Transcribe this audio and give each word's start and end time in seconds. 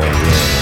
Il 0.00 0.57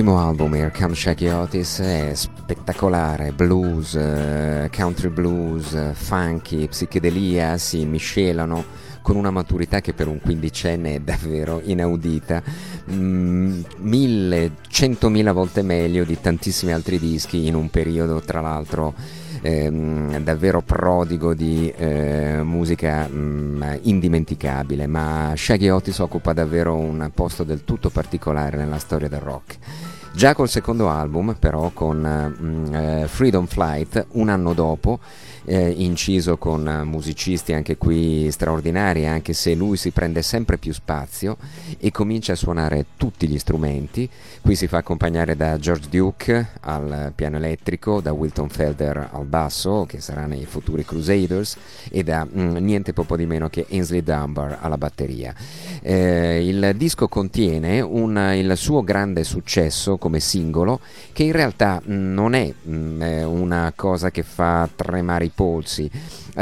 primo 0.00 0.20
album, 0.20 0.54
Here 0.54 0.70
Comes 0.70 0.96
Shaggy 0.96 1.26
Otis, 1.26 1.80
è 1.80 2.12
spettacolare, 2.14 3.32
blues, 3.32 3.96
eh, 3.96 4.70
country 4.72 5.08
blues, 5.08 5.76
funky, 5.92 6.68
psichedelia 6.68 7.58
si 7.58 7.84
miscelano 7.84 8.64
con 9.02 9.16
una 9.16 9.32
maturità 9.32 9.80
che 9.80 9.94
per 9.94 10.06
un 10.06 10.20
quindicenne 10.20 10.94
è 10.94 11.00
davvero 11.00 11.60
inaudita, 11.64 12.40
mm, 12.92 13.60
mille, 13.78 14.52
centomila 14.68 15.32
volte 15.32 15.62
meglio 15.62 16.04
di 16.04 16.20
tantissimi 16.20 16.72
altri 16.72 17.00
dischi 17.00 17.48
in 17.48 17.56
un 17.56 17.68
periodo 17.68 18.20
tra 18.20 18.40
l'altro 18.40 18.94
ehm, 19.40 20.18
davvero 20.18 20.60
prodigo 20.62 21.34
di 21.34 21.72
eh, 21.76 22.40
musica 22.42 23.06
mh, 23.06 23.16
mm, 23.16 23.62
indimenticabile, 23.82 24.86
ma 24.86 25.32
Shaggy 25.36 25.68
Otis 25.68 25.98
occupa 25.98 26.32
davvero 26.32 26.74
un 26.74 27.10
posto 27.14 27.44
del 27.44 27.64
tutto 27.64 27.90
particolare 27.90 28.56
nella 28.56 28.78
storia 28.78 29.08
del 29.08 29.20
rock. 29.20 29.58
Già 30.12 30.34
col 30.34 30.48
secondo 30.48 30.88
album, 30.88 31.36
però, 31.38 31.70
con 31.72 32.34
mm, 32.40 32.74
eh, 32.74 33.06
Freedom 33.06 33.46
Flight, 33.46 34.06
un 34.12 34.28
anno 34.28 34.52
dopo, 34.52 34.98
eh, 35.44 35.70
inciso 35.78 36.36
con 36.36 36.82
musicisti 36.84 37.52
anche 37.52 37.76
qui 37.76 38.30
straordinari, 38.30 39.06
anche 39.06 39.32
se 39.32 39.54
lui 39.54 39.76
si 39.76 39.90
prende 39.90 40.22
sempre 40.22 40.58
più 40.58 40.72
spazio 40.72 41.36
e 41.78 41.90
comincia 41.90 42.32
a 42.32 42.36
suonare 42.36 42.86
tutti 42.96 43.26
gli 43.26 43.38
strumenti. 43.38 44.08
Qui 44.42 44.54
si 44.54 44.66
fa 44.66 44.78
accompagnare 44.78 45.36
da 45.36 45.58
George 45.58 45.88
Duke 45.88 46.48
al 46.60 47.12
piano 47.14 47.36
elettrico, 47.36 48.00
da 48.00 48.12
Wilton 48.12 48.48
Felder 48.48 49.10
al 49.12 49.24
basso, 49.24 49.86
che 49.86 50.00
sarà 50.00 50.26
nei 50.26 50.44
futuri 50.44 50.84
Crusaders, 50.84 51.56
e 51.90 52.02
da 52.02 52.26
mm, 52.26 52.56
niente 52.56 52.92
poco 52.92 53.16
di 53.16 53.24
meno 53.26 53.48
che 53.48 53.66
Ainsley 53.70 54.02
Dunbar 54.02 54.58
alla 54.60 54.78
batteria. 54.78 55.34
Eh, 55.80 56.46
il 56.46 56.74
disco 56.76 57.08
contiene 57.08 57.80
un, 57.80 58.16
il 58.34 58.56
suo 58.56 58.82
grande 58.82 59.24
successo 59.24 59.96
come 59.98 60.20
singolo, 60.20 60.80
che 61.12 61.24
in 61.24 61.32
realtà 61.32 61.80
mm, 61.86 62.14
non 62.14 62.34
è 62.34 62.52
mm, 62.68 63.02
una 63.24 63.72
cosa 63.74 64.10
che 64.10 64.22
fa 64.22 64.68
tremare 64.74 65.26
i 65.26 65.32
polsi 65.34 65.90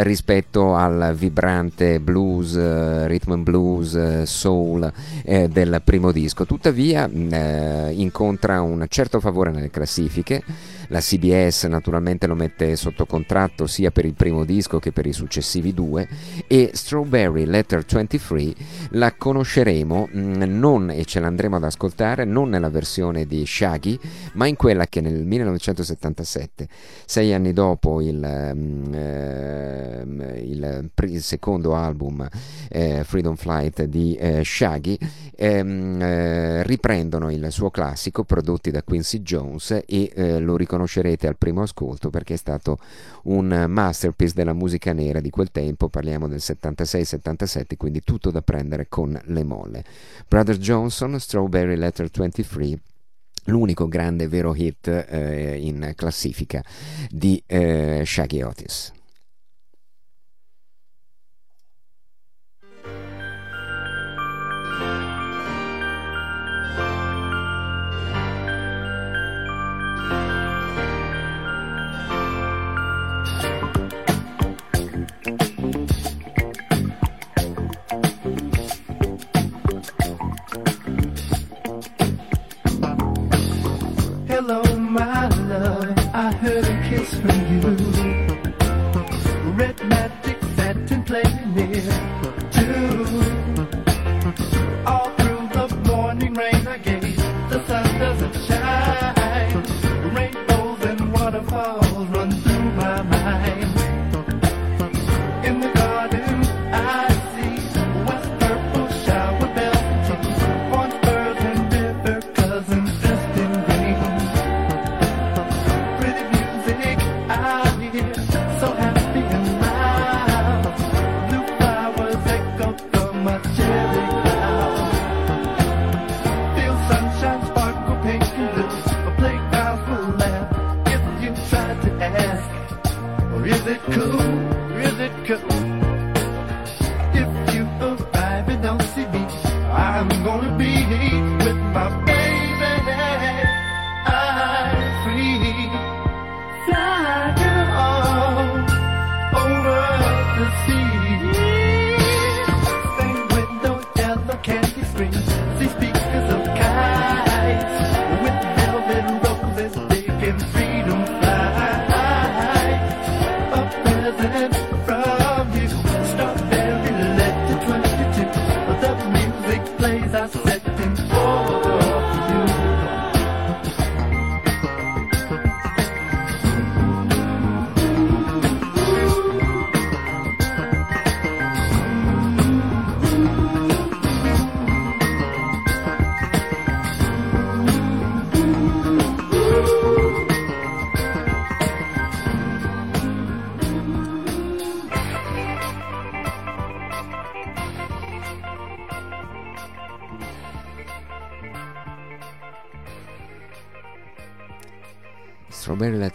rispetto 0.03 0.75
al 0.75 1.14
vibrante 1.17 2.00
blues, 2.00 2.53
uh, 2.53 3.06
rhythm 3.06 3.32
and 3.32 3.43
blues, 3.44 3.93
uh, 3.93 4.25
soul 4.25 4.93
eh, 5.25 5.49
del 5.49 5.81
primo 5.82 6.12
disco. 6.12 6.44
Tuttavia 6.44 7.08
eh, 7.08 7.93
incontra 7.94 8.61
un 8.61 8.85
certo 8.88 9.20
favore 9.20 9.50
nelle 9.50 9.70
classifiche 9.70 10.43
la 10.88 11.00
CBS 11.00 11.65
naturalmente 11.65 12.27
lo 12.27 12.35
mette 12.35 12.77
sotto 12.77 13.06
contratto 13.06 13.67
sia 13.67 13.91
per 13.91 14.05
il 14.05 14.15
primo 14.15 14.44
disco 14.44 14.79
che 14.79 14.93
per 14.93 15.06
i 15.06 15.12
successivi 15.12 15.75
due 15.75 16.09
e 16.47 16.71
Strawberry 16.73 17.44
Letter 17.44 17.85
23 17.85 18.55
la 18.91 19.15
conosceremo 19.15 20.09
mm, 20.15 20.43
non 20.43 20.91
e 20.91 21.05
ce 21.05 21.21
l'andremo 21.21 21.56
ad 21.56 21.65
ascoltare 21.65 22.25
non 22.25 22.49
nella 22.49 22.71
versione 22.71 23.27
di 23.27 23.44
Shaggy 23.47 23.99
ma 24.35 24.47
in 24.47 24.56
quella 24.56 24.87
che 24.87 25.00
nel 25.00 25.25
1977 25.25 26.69
sei 27.05 27.32
anni 27.32 27.53
dopo 27.53 28.00
il, 28.00 28.53
mm, 28.55 28.94
eh, 28.94 30.43
il, 30.44 30.91
il 31.03 31.23
secondo 31.23 31.75
album 31.75 32.27
eh, 32.69 33.03
Freedom 33.05 33.37
Flight 33.37 33.85
di 33.85 34.15
eh, 34.15 34.43
Shaggy 34.44 34.99
ehm, 35.37 36.00
eh, 36.00 36.62
riprendono 36.65 37.31
il 37.31 37.47
suo 37.50 37.71
classico 37.71 38.25
prodotti 38.25 38.71
da 38.71 38.82
Quincy 38.82 39.23
Jones 39.23 39.82
e 39.87 40.11
eh, 40.15 40.39
lo 40.39 40.56
riconoscerete 40.76 41.26
al 41.26 41.37
primo 41.37 41.62
ascolto 41.62 42.11
perché 42.11 42.34
è 42.34 42.37
stato 42.37 42.78
un 43.25 43.64
masterpiece 43.69 44.34
della 44.34 44.52
musica 44.52 44.93
nera 44.93 45.20
di 45.20 45.31
quel 45.31 45.50
tempo, 45.50 45.88
parliamo 45.88 46.28
del 46.28 46.40
76-77, 46.40 47.76
quindi 47.76 48.00
tutto 48.02 48.31
da 48.31 48.43
prendere 48.43 48.87
con 48.88 49.19
le 49.25 49.44
molle. 49.44 49.84
Brother 50.28 50.58
Johnson, 50.58 51.19
Strawberry 51.19 51.76
Letter 51.76 52.08
23 52.12 52.79
l'unico 53.48 53.86
grande 53.86 54.27
vero 54.27 54.56
hit 54.56 54.89
eh, 54.89 55.56
in 55.60 55.93
classifica 55.94 56.65
di 57.08 57.41
eh, 57.46 58.03
Shaggy 58.05 58.43
Otis. 58.43 58.93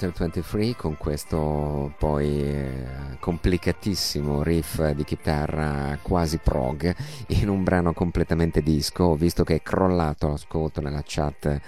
Letter 0.01 0.13
23 0.13 0.75
con 0.75 0.97
questo 0.97 1.93
poi 1.99 2.41
eh, 2.41 2.85
complicatissimo 3.19 4.41
riff 4.41 4.89
di 4.91 5.03
chitarra 5.03 5.95
quasi 6.01 6.39
prog 6.39 6.95
in 7.27 7.49
un 7.49 7.63
brano 7.63 7.93
completamente 7.93 8.63
disco, 8.63 9.13
visto 9.13 9.43
che 9.43 9.55
è 9.55 9.61
crollato 9.61 10.29
l'ascolto 10.29 10.81
nella 10.81 11.03
chat 11.05 11.61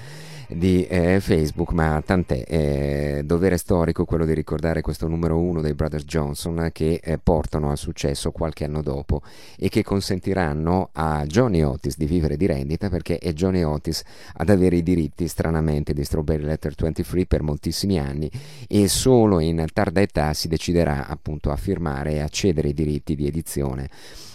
di 0.55 0.85
eh, 0.85 1.19
Facebook, 1.19 1.71
ma 1.71 2.01
tant'è, 2.05 2.43
eh, 2.47 3.21
dovere 3.25 3.57
storico 3.57 4.05
quello 4.05 4.25
di 4.25 4.33
ricordare 4.33 4.81
questo 4.81 5.07
numero 5.07 5.37
uno 5.39 5.61
dei 5.61 5.73
Brothers 5.73 6.05
Johnson 6.05 6.69
che 6.71 6.99
eh, 7.03 7.17
portano 7.17 7.71
al 7.71 7.77
successo 7.77 8.31
qualche 8.31 8.65
anno 8.65 8.81
dopo 8.81 9.21
e 9.57 9.69
che 9.69 9.83
consentiranno 9.83 10.89
a 10.93 11.25
Johnny 11.25 11.61
Otis 11.61 11.97
di 11.97 12.05
vivere 12.05 12.37
di 12.37 12.45
rendita 12.45 12.89
perché 12.89 13.17
è 13.17 13.33
Johnny 13.33 13.63
Otis 13.63 14.03
ad 14.35 14.49
avere 14.49 14.77
i 14.77 14.83
diritti 14.83 15.27
stranamente 15.27 15.93
di 15.93 16.03
Strawberry 16.03 16.43
Letter 16.43 16.73
23 16.75 17.25
per 17.25 17.41
moltissimi 17.41 17.99
anni 17.99 18.29
e 18.67 18.87
solo 18.87 19.39
in 19.39 19.65
tarda 19.73 20.01
età 20.01 20.33
si 20.33 20.47
deciderà 20.47 21.07
appunto 21.07 21.51
a 21.51 21.55
firmare 21.55 22.13
e 22.13 22.19
a 22.19 22.27
cedere 22.27 22.69
i 22.69 22.73
diritti 22.73 23.15
di 23.15 23.27
edizione 23.27 23.89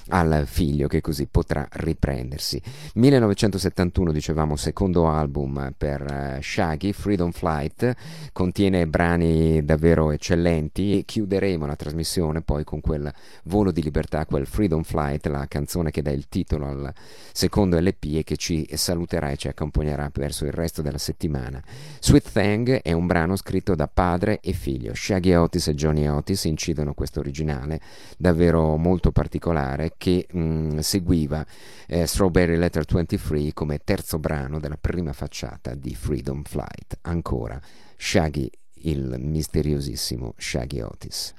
al 0.09 0.45
figlio 0.47 0.89
che 0.89 1.01
così 1.01 1.27
potrà 1.27 1.67
riprendersi. 1.73 2.61
1971 2.95 4.13
dicevamo 4.13 4.57
secondo 4.57 5.09
album 5.09 5.73
per 5.77 6.37
uh, 6.39 6.43
Shaggy, 6.43 6.93
Freedom 6.93 7.31
Flight, 7.31 7.95
contiene 8.33 8.87
brani 8.87 9.65
davvero 9.65 10.11
eccellenti 10.11 10.99
e 10.99 11.05
chiuderemo 11.05 11.67
la 11.67 11.77
trasmissione 11.77 12.43
poi 12.43 12.65
con 12.65 12.81
quel 12.81 13.13
volo 13.45 13.71
di 13.71 13.83
libertà, 13.83 14.27
quel 14.27 14.47
Freedom 14.47 14.83
Flight, 14.83 15.27
la 15.27 15.47
canzone 15.47 15.91
che 15.91 16.03
dà 16.03 16.11
il 16.11 16.29
titolo 16.29 16.67
al 16.67 16.93
secondo 17.33 17.79
LP 17.79 18.17
e 18.17 18.25
che 18.25 18.37
ci 18.37 18.67
saluterà 18.73 19.31
e 19.31 19.37
ci 19.37 19.49
accompagnerà 19.49 20.11
verso 20.15 20.45
il 20.45 20.53
resto 20.53 20.83
della 20.83 20.99
settimana. 20.99 21.63
Sweet 22.01 22.33
Thing 22.33 22.81
è 22.83 22.93
un 22.93 23.07
brano 23.07 23.37
scritto 23.37 23.75
da 23.75 23.89
padre 23.89 24.41
e 24.41 24.53
figlio. 24.53 24.95
Shaggy 24.95 25.35
Otis 25.35 25.69
e 25.69 25.75
Johnny 25.75 26.07
Otis 26.07 26.45
incidono 26.45 26.95
questo 26.95 27.21
originale 27.21 27.81
davvero 28.17 28.77
molto 28.77 29.13
particolare 29.13 29.93
che 29.99 30.27
mh, 30.31 30.41
mm, 30.41 30.79
seguiva 30.79 31.47
eh, 31.87 32.07
Strawberry 32.07 32.57
Letter 32.57 32.85
23 32.87 33.53
come 33.53 33.81
terzo 33.85 34.19
brano 34.19 34.59
della 34.59 34.79
prima 34.79 35.13
facciata 35.13 35.75
di 35.75 35.95
Freedom 35.95 36.43
Flight. 36.43 36.99
Ancora 37.03 37.61
Shaggy, 37.97 38.51
il 38.85 39.17
misteriosissimo 39.19 40.33
Shaggy 40.39 40.81
Otis. 40.81 41.35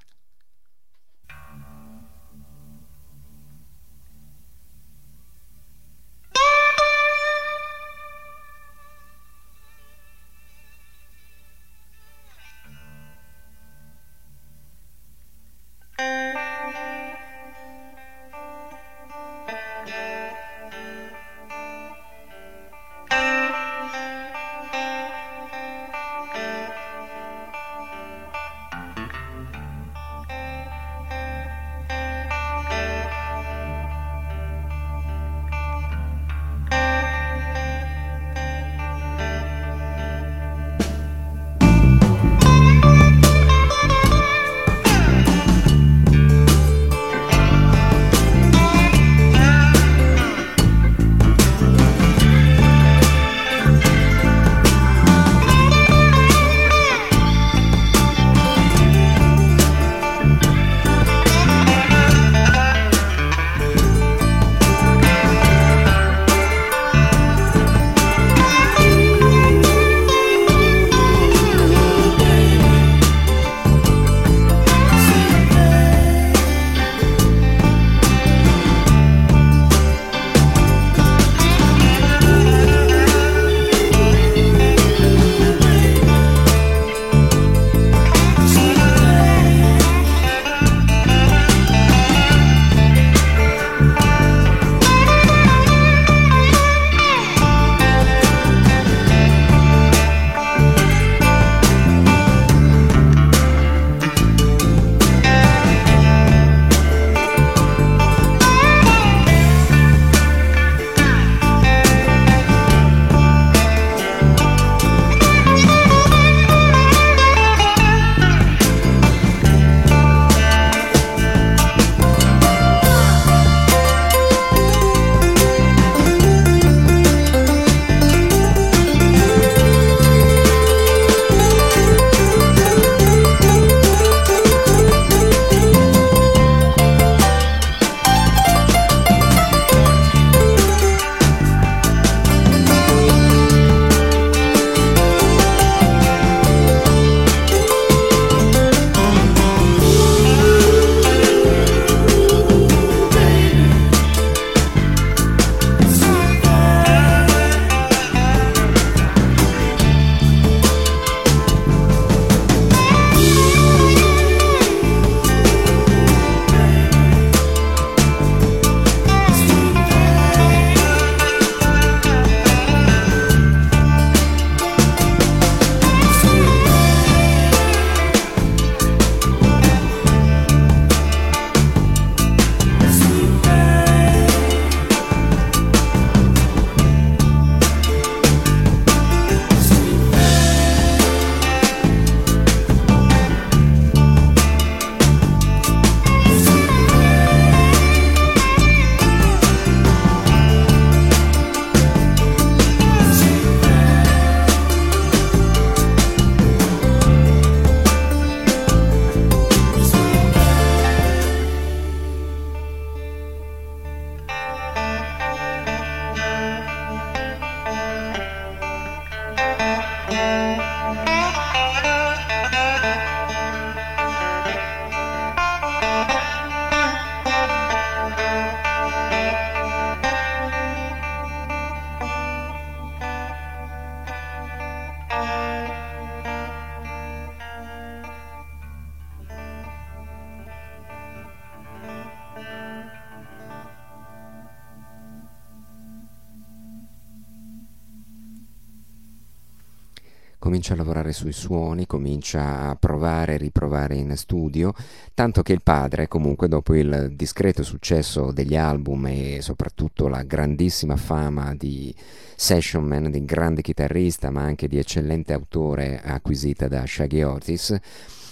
Comincia 250.70 250.74
a 250.74 250.76
lavorare 250.76 251.14
sui 251.14 251.32
suoni, 251.32 251.86
comincia 251.86 252.70
a 252.70 252.76
provare 252.76 253.36
e 253.36 253.38
riprovare 253.38 253.96
in 253.96 254.16
studio, 254.16 254.74
tanto 255.14 255.42
che 255.42 255.54
il 255.54 255.62
padre 255.64 256.08
comunque 256.08 256.48
dopo 256.48 256.76
il 256.76 257.12
discreto 257.16 257.64
successo 257.64 258.32
degli 258.32 258.56
album 258.56 259.08
e 259.08 259.40
soprattutto 259.42 260.08
la 260.08 260.24
grandissima 260.24 260.96
fama 260.96 261.56
di 261.56 261.94
session 262.36 262.84
man, 262.84 263.10
di 263.10 263.26
grande 263.26 263.62
chitarrista 263.62 264.30
ma 264.30 264.42
anche 264.42 264.68
di 264.68 264.78
eccellente 264.78 265.34
autore 265.34 266.02
acquisita 266.04 266.68
da 266.68 266.86
Shaggy 266.86 267.22
Otis, 267.24 267.78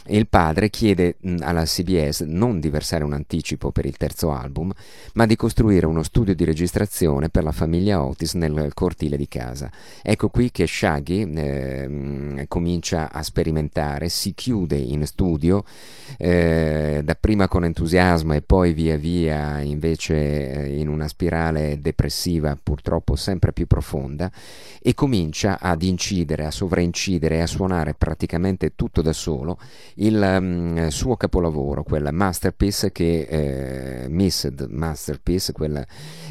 e 0.08 0.18
il 0.18 0.28
padre 0.28 0.70
chiede 0.70 1.18
alla 1.40 1.64
CBS 1.64 2.22
non 2.22 2.60
di 2.60 2.70
versare 2.70 3.04
un 3.04 3.14
anticipo 3.14 3.72
per 3.72 3.86
il 3.86 3.98
terzo 3.98 4.32
album, 4.32 4.72
ma 5.14 5.26
di 5.26 5.36
costruire 5.36 5.86
uno 5.86 6.02
studio 6.02 6.34
di 6.34 6.46
registrazione 6.46 7.30
per 7.30 7.44
la 7.44 7.52
famiglia 7.52 8.02
Otis 8.02 8.34
nel 8.36 8.72
cortile 8.74 9.18
di 9.18 9.28
casa. 9.28 9.70
Ecco 10.02 10.30
qui 10.30 10.50
che 10.50 10.66
Shaggy 10.66 11.30
eh, 11.34 12.46
comincia 12.48 13.12
a 13.12 13.22
sperimentare, 13.22 14.08
si 14.08 14.34
chiude 14.34 14.78
in 14.78 15.06
studio, 15.06 15.66
eh, 16.18 17.02
dapprima 17.04 17.48
con 17.50 17.66
entusiasmo 17.66 18.34
e 18.34 18.42
poi 18.42 18.74
via 18.74 18.96
via 18.96 19.60
invece 19.60 20.16
eh, 20.52 20.80
in 20.80 20.88
una 20.88 21.08
spirale 21.10 21.80
depressiva 21.82 22.58
purtroppo 22.62 23.16
sempre 23.16 23.52
più 23.52 23.68
profonda 23.68 24.32
e 24.82 24.94
comincia 24.94 25.60
ad 25.60 25.82
incidere, 25.82 26.46
a 26.46 26.52
sovraincidere, 26.52 27.42
a 27.42 27.48
suonare 27.48 27.94
praticamente 27.94 28.74
tutto 28.76 29.02
da 29.02 29.12
solo 29.12 29.58
il 29.98 30.38
um, 30.40 30.88
suo 30.90 31.16
capolavoro, 31.16 31.84
quel 31.84 32.10
masterpiece 32.12 32.92
che 32.92 33.22
eh, 33.22 34.08
Missed 34.10 34.68
Masterpiece, 34.70 35.54
quel 35.54 35.86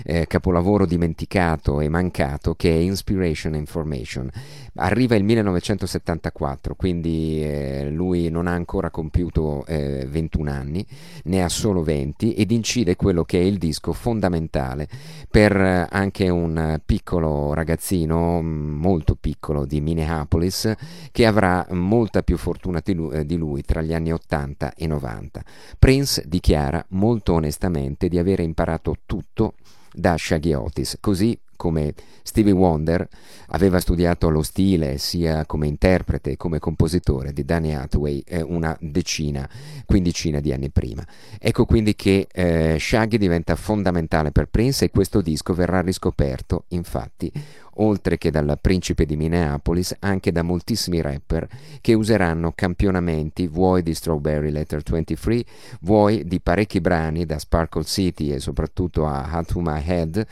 eh, 0.04 0.26
capolavoro 0.26 0.86
dimenticato 0.86 1.80
e 1.80 1.88
mancato 1.88 2.54
che 2.54 2.70
è 2.70 2.78
Inspiration 2.78 3.54
Information. 3.54 4.30
Arriva 4.78 5.16
il 5.16 5.24
1974, 5.24 6.74
quindi 6.74 7.42
eh, 7.42 7.88
lui 7.90 8.28
non 8.28 8.46
ha 8.46 8.52
ancora 8.52 8.90
compiuto 8.90 9.64
21 9.66 10.50
eh, 10.50 10.52
anni, 10.52 10.86
ne 11.24 11.42
ha 11.42 11.48
solo 11.48 11.82
20 11.82 12.34
ed 12.34 12.50
incide 12.50 12.94
quello 12.94 13.24
che 13.24 13.40
è 13.40 13.42
il 13.42 13.56
disco 13.56 13.92
fondamentale 13.92 14.86
per 15.30 15.56
eh, 15.56 15.86
anche 15.90 16.28
un 16.28 16.78
piccolo 16.84 17.54
ragazzino, 17.54 18.42
molto 18.42 19.16
piccolo 19.18 19.64
di 19.64 19.80
Minneapolis, 19.80 20.72
che 21.10 21.26
avrà 21.26 21.66
molta 21.70 22.22
più 22.22 22.36
fortuna 22.36 22.80
di 22.84 22.94
lui, 22.94 23.24
di 23.24 23.36
lui 23.56 23.62
tra 23.62 23.80
gli 23.80 23.94
anni 23.94 24.12
80 24.12 24.74
e 24.74 24.86
90. 24.86 25.42
Prince 25.78 26.22
dichiara 26.26 26.84
molto 26.90 27.32
onestamente 27.32 28.08
di 28.08 28.18
aver 28.18 28.40
imparato 28.40 28.96
tutto 29.06 29.54
da 29.92 30.16
Shaggy 30.18 30.52
Otis, 30.52 30.98
così 31.00 31.38
come 31.56 31.94
Stevie 32.22 32.52
Wonder 32.52 33.08
aveva 33.48 33.80
studiato 33.80 34.28
lo 34.28 34.42
stile 34.42 34.98
sia 34.98 35.46
come 35.46 35.66
interprete 35.66 36.30
che 36.30 36.36
come 36.36 36.58
compositore 36.58 37.32
di 37.32 37.46
Danny 37.46 37.72
Hathaway 37.72 38.22
eh, 38.26 38.42
una 38.42 38.76
decina, 38.78 39.48
quindicina 39.86 40.40
di 40.40 40.52
anni 40.52 40.68
prima. 40.68 41.02
Ecco 41.38 41.64
quindi 41.64 41.94
che 41.94 42.26
eh, 42.30 42.76
Shaggy 42.78 43.16
diventa 43.16 43.56
fondamentale 43.56 44.32
per 44.32 44.48
Prince 44.48 44.84
e 44.84 44.90
questo 44.90 45.22
disco 45.22 45.54
verrà 45.54 45.80
riscoperto, 45.80 46.64
infatti, 46.68 47.32
oltre 47.76 48.18
che 48.18 48.30
dal 48.30 48.58
principe 48.60 49.06
di 49.06 49.16
Minneapolis, 49.16 49.94
anche 50.00 50.32
da 50.32 50.42
moltissimi 50.42 51.00
rapper 51.00 51.46
che 51.80 51.94
useranno 51.94 52.52
campionamenti 52.54 53.46
vuoi 53.48 53.82
di 53.82 53.94
Strawberry 53.94 54.50
Letter 54.50 54.82
23, 54.82 55.44
vuoi 55.80 56.24
di 56.26 56.40
parecchi 56.40 56.80
brani 56.80 57.26
da 57.26 57.38
Sparkle 57.38 57.84
City 57.84 58.32
e 58.32 58.40
soprattutto 58.40 59.06
a 59.06 59.22
Hat 59.30 59.52
to 59.52 59.60
My 59.60 59.82
Head 59.84 60.26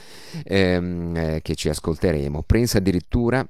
ehm, 0.45 1.17
eh, 1.17 1.41
che 1.43 1.55
ci 1.55 1.69
ascolteremo. 1.69 2.43
Prince 2.43 2.79
addirittura 2.79 3.47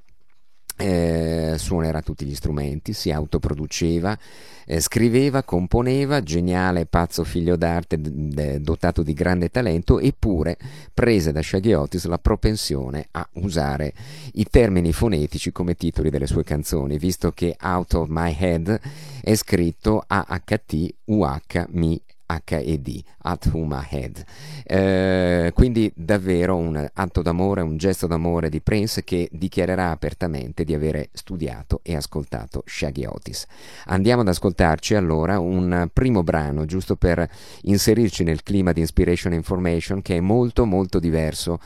eh, 0.77 1.55
suonerà 1.57 2.01
tutti 2.01 2.25
gli 2.25 2.35
strumenti, 2.35 2.93
si 2.93 3.11
autoproduceva, 3.11 4.17
eh, 4.65 4.79
scriveva, 4.79 5.43
componeva, 5.43 6.21
geniale, 6.21 6.85
pazzo 6.85 7.23
figlio 7.23 7.55
d'arte, 7.55 7.99
d- 7.99 8.57
dotato 8.57 9.01
di 9.03 9.13
grande 9.13 9.49
talento, 9.49 9.99
eppure 9.99 10.57
prese 10.93 11.31
da 11.31 11.41
Shaggy 11.41 11.73
la 12.03 12.17
propensione 12.17 13.07
a 13.11 13.27
usare 13.33 13.93
i 14.33 14.45
termini 14.49 14.91
fonetici 14.91 15.51
come 15.51 15.75
titoli 15.75 16.09
delle 16.09 16.27
sue 16.27 16.43
canzoni, 16.43 16.97
visto 16.97 17.31
che 17.31 17.55
Out 17.61 17.93
of 17.93 18.07
My 18.09 18.35
Head 18.37 18.79
è 19.21 19.35
scritto 19.35 20.03
A-H-T-U-H-Mi 20.05 22.01
HED, 22.25 23.03
At 23.23 23.49
Whom 23.51 23.71
I 23.71 23.95
Had. 23.95 24.23
Eh, 24.63 25.51
quindi 25.53 25.91
davvero 25.95 26.55
un 26.55 26.89
atto 26.93 27.21
d'amore, 27.21 27.61
un 27.61 27.77
gesto 27.77 28.07
d'amore 28.07 28.49
di 28.49 28.61
Prince 28.61 29.03
che 29.03 29.29
dichiarerà 29.31 29.91
apertamente 29.91 30.63
di 30.63 30.73
avere 30.73 31.09
studiato 31.13 31.79
e 31.83 31.95
ascoltato 31.95 32.63
Shaggy 32.65 33.05
Otis. 33.05 33.45
Andiamo 33.85 34.21
ad 34.21 34.27
ascoltarci 34.27 34.95
allora 34.95 35.39
un 35.39 35.89
primo 35.91 36.23
brano, 36.23 36.65
giusto 36.65 36.95
per 36.95 37.27
inserirci 37.63 38.23
nel 38.23 38.43
clima 38.43 38.71
di 38.71 38.81
Inspiration 38.81 39.33
Information, 39.33 40.01
che 40.01 40.17
è 40.17 40.19
molto 40.19 40.65
molto 40.65 40.99
diverso 40.99 41.59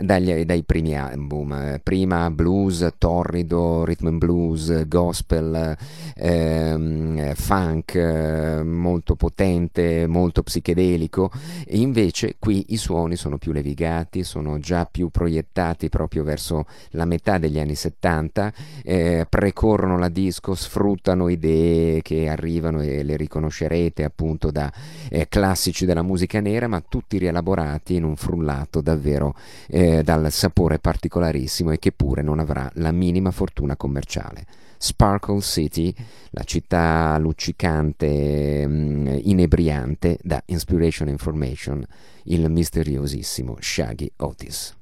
dagli, 0.00 0.44
dai 0.44 0.62
primi 0.62 0.96
album. 0.96 1.80
Prima 1.82 2.30
blues 2.30 2.86
torrido, 2.98 3.84
rhythm 3.84 4.06
and 4.06 4.18
blues, 4.18 4.86
gospel, 4.86 5.76
ehm, 6.14 7.34
funk 7.34 7.94
eh, 7.94 8.62
molto 8.62 9.16
potente, 9.16 10.06
molto 10.06 10.42
psichedelico. 10.42 11.30
E 11.66 11.78
invece 11.78 12.36
qui 12.38 12.66
i 12.68 12.76
suoni 12.76 13.16
sono 13.16 13.38
più 13.38 13.52
levigati, 13.52 14.24
sono 14.24 14.58
già 14.58 14.86
più 14.86 15.08
proiettati 15.08 15.88
proprio 15.88 16.22
verso 16.22 16.66
la 16.90 17.04
metà 17.04 17.38
degli 17.38 17.58
anni 17.58 17.74
70, 17.74 18.52
eh, 18.84 19.26
precorrono 19.28 19.98
la 19.98 20.08
disco, 20.08 20.54
sfruttano 20.54 21.28
idee 21.28 22.02
che 22.02 22.28
arrivano 22.28 22.82
e 22.82 23.02
le 23.02 23.16
riconoscerete 23.16 24.04
appunto 24.04 24.50
da 24.50 24.72
eh, 25.10 25.28
classici 25.28 25.84
della 25.84 26.02
musica 26.02 26.40
nera, 26.40 26.68
ma 26.68 26.82
tutti 26.86 27.18
rielaborati 27.18 27.94
in 27.94 28.04
un 28.04 28.16
frullato 28.16 28.80
davvero 28.80 29.34
eh, 29.68 29.87
eh, 29.88 30.02
dal 30.02 30.30
sapore 30.30 30.78
particolarissimo 30.78 31.70
e 31.70 31.78
che 31.78 31.92
pure 31.92 32.20
non 32.22 32.38
avrà 32.38 32.70
la 32.74 32.92
minima 32.92 33.30
fortuna 33.30 33.76
commerciale. 33.76 34.44
Sparkle 34.76 35.40
City, 35.40 35.92
la 36.30 36.44
città 36.44 37.16
luccicante, 37.18 38.66
mh, 38.66 39.20
inebriante, 39.22 40.18
da 40.22 40.40
Inspiration 40.46 41.08
Information, 41.08 41.84
il 42.24 42.48
misteriosissimo 42.50 43.56
Shaggy 43.58 44.10
Otis. 44.16 44.76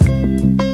thank 0.00 0.60
you 0.60 0.69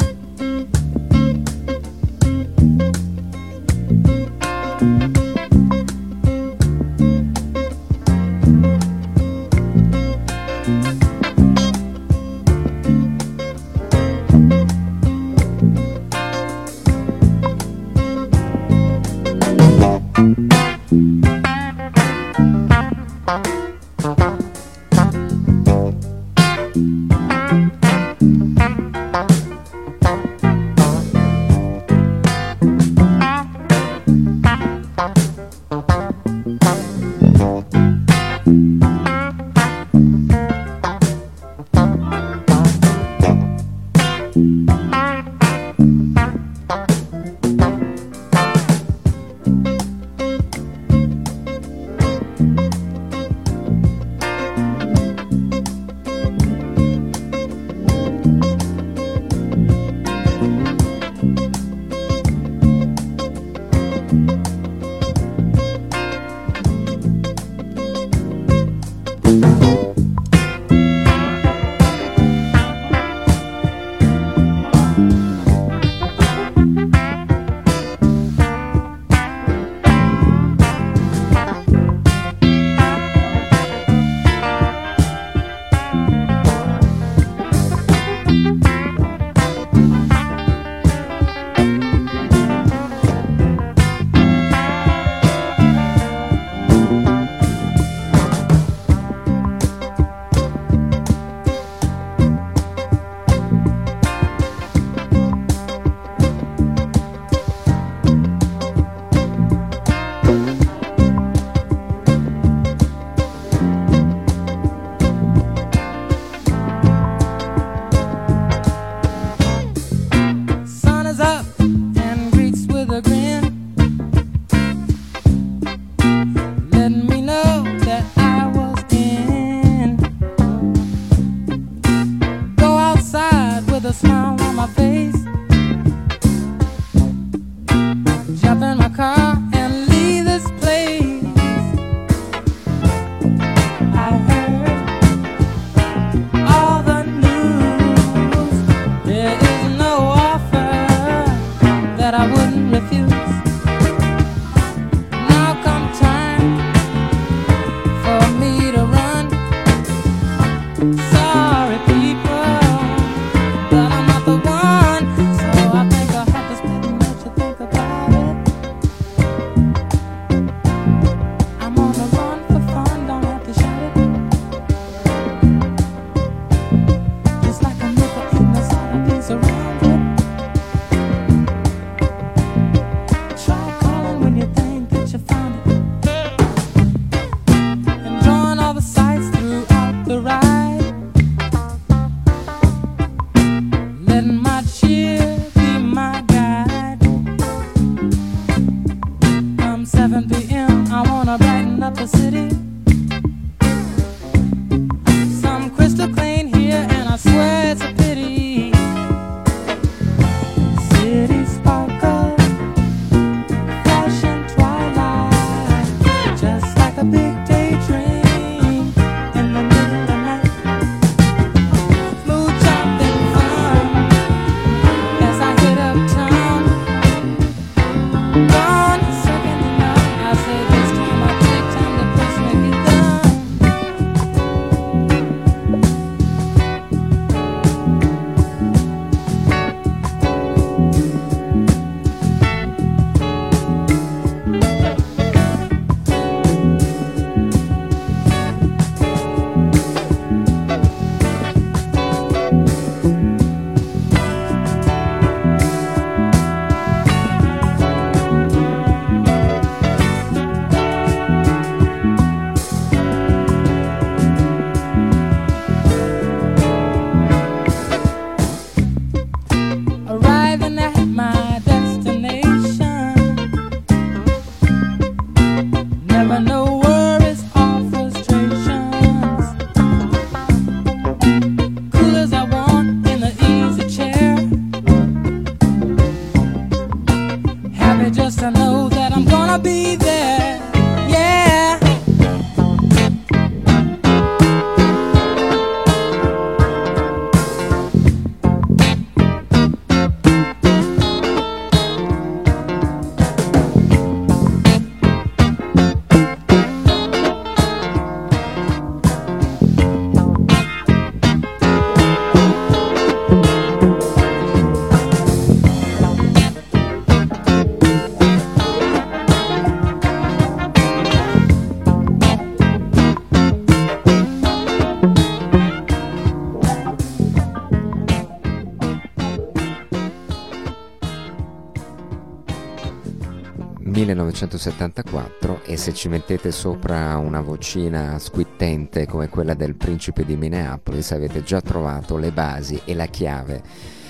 1974 334.36 335.62
e 335.64 335.78
se 335.78 335.94
ci 335.94 336.08
mettete 336.08 336.52
sopra 336.52 337.16
una 337.16 337.40
vocina 337.40 338.18
squittente 338.18 339.06
come 339.06 339.30
quella 339.30 339.54
del 339.54 339.76
principe 339.76 340.26
di 340.26 340.36
Minneapolis 340.36 341.12
avete 341.12 341.42
già 341.42 341.62
trovato 341.62 342.18
le 342.18 342.32
basi 342.32 342.78
e 342.84 342.94
la 342.94 343.06
chiave 343.06 343.62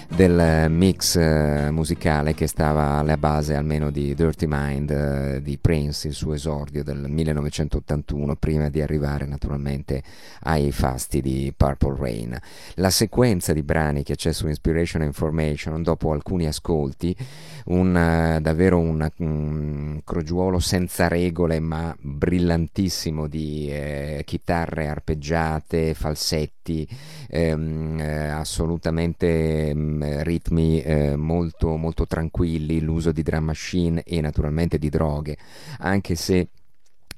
del 0.08 0.70
mix 0.70 1.16
eh, 1.16 1.70
musicale 1.70 2.34
che 2.34 2.46
stava 2.46 2.98
alla 2.98 3.16
base 3.16 3.54
almeno 3.54 3.90
di 3.90 4.14
Dirty 4.14 4.46
Mind 4.48 4.90
eh, 4.90 5.42
di 5.42 5.58
Prince, 5.58 6.08
il 6.08 6.14
suo 6.14 6.32
esordio 6.32 6.84
del 6.84 7.06
1981, 7.08 8.36
prima 8.36 8.68
di 8.68 8.80
arrivare 8.80 9.26
naturalmente 9.26 10.02
ai 10.40 10.72
fasti 10.72 11.20
di 11.20 11.52
Purple 11.56 11.96
Rain. 11.98 12.38
La 12.74 12.90
sequenza 12.90 13.52
di 13.52 13.62
brani 13.62 14.02
che 14.02 14.16
c'è 14.16 14.32
su 14.32 14.46
Inspiration 14.46 15.02
and 15.02 15.10
Information, 15.10 15.82
dopo 15.82 16.12
alcuni 16.12 16.46
ascolti, 16.46 17.14
un, 17.66 17.88
uh, 17.88 18.40
davvero 18.40 18.78
un, 18.78 19.08
un, 19.18 20.00
crogiuolo 20.04 20.58
senza 20.58 21.08
regole 21.08 21.58
ma 21.60 21.94
brillantissimo 21.98 23.26
di 23.26 23.68
eh, 23.70 24.22
chitarre 24.24 24.88
arpeggiate, 24.88 25.94
falsetti, 25.94 26.86
ehm, 27.28 27.98
eh, 27.98 28.28
assolutamente 28.28 29.72
ritmi 30.02 30.80
eh, 30.82 31.16
molto, 31.16 31.76
molto 31.76 32.06
tranquilli, 32.06 32.80
l'uso 32.80 33.12
di 33.12 33.22
drum 33.22 33.44
machine 33.44 34.02
e 34.02 34.20
naturalmente 34.20 34.78
di 34.78 34.88
droghe, 34.88 35.36
anche 35.78 36.14
se 36.14 36.48